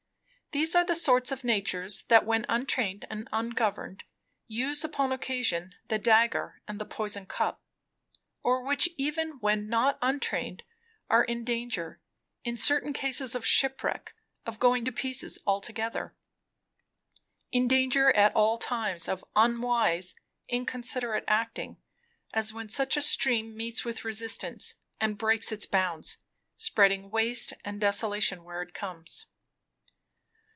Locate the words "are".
0.75-0.83, 11.09-11.23